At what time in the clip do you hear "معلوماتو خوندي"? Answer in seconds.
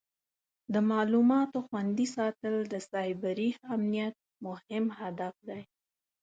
0.89-2.07